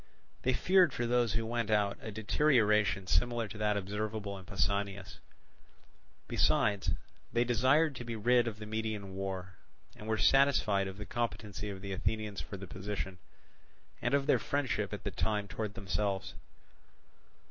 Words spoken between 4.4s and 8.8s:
Pausanias; besides, they desired to be rid of the